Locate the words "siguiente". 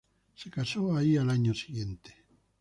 1.53-2.15